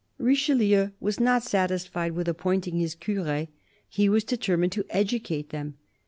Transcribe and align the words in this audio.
Richelieu 0.17 0.89
was 0.99 1.19
not 1.19 1.43
satisfied 1.43 2.13
with 2.13 2.27
appointing 2.27 2.75
his 2.75 2.95
cures; 2.95 3.49
he 3.87 4.09
was 4.09 4.23
determined 4.23 4.71
to 4.71 4.83
educate 4.89 5.49
them. 5.49 5.75